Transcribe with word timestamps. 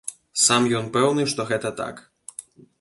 Сам 0.43 0.69
ён 0.79 0.89
пэўны, 0.97 1.27
што 1.35 1.47
гэта 1.53 1.75
так. 1.85 2.05